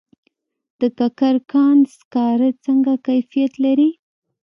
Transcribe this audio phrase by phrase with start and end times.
[0.79, 3.89] د کرکر کان سکاره څنګه کیفیت لري؟